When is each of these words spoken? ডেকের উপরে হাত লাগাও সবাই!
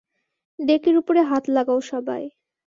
ডেকের 0.59 0.95
উপরে 0.97 1.21
হাত 1.23 1.43
লাগাও 1.55 1.79
সবাই! 1.91 2.23